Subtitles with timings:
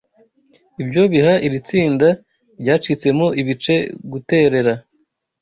[0.81, 2.07] Ibyo biha iri tsinda
[2.59, 3.75] ryacitsemo ibice
[4.11, 4.73] Guterera